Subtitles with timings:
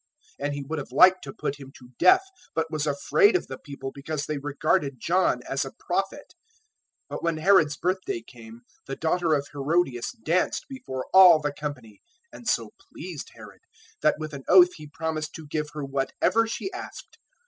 [0.39, 2.23] 014:005 And he would have liked to put him to death,
[2.55, 6.33] but was afraid of the people, because they regarded John as a Prophet.
[7.11, 12.01] 014:006 But when Herod's birthday came, the daughter of Herodias danced before all the company,
[12.33, 13.61] and so pleased Herod
[14.01, 17.19] 014:007 that with an oath he promised to give her whatever she asked.